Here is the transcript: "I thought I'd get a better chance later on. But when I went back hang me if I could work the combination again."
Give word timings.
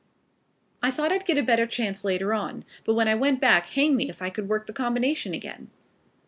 "I 0.81 0.89
thought 0.89 1.11
I'd 1.11 1.27
get 1.27 1.37
a 1.37 1.43
better 1.43 1.67
chance 1.67 2.03
later 2.03 2.33
on. 2.33 2.65
But 2.85 2.95
when 2.95 3.07
I 3.07 3.13
went 3.13 3.39
back 3.39 3.67
hang 3.67 3.95
me 3.95 4.09
if 4.09 4.19
I 4.19 4.31
could 4.31 4.49
work 4.49 4.65
the 4.65 4.73
combination 4.73 5.35
again." 5.35 5.69